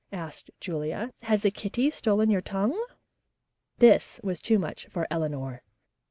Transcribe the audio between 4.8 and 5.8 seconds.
for Eleanor.